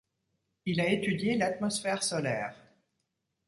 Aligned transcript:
Il 0.65 0.81
a 0.81 0.87
étudié 0.89 1.37
l'atmosphère 1.37 2.01
solaire. 2.01 2.55